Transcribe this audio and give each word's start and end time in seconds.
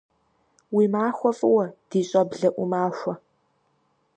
Уи 0.75 0.85
махуэ 0.93 1.31
фӏыуэ, 1.37 1.65
ди 1.89 1.99
щӏэблэ 2.09 2.49
ӏумахуэ! 2.55 3.13